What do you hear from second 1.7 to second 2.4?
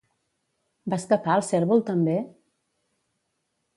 també?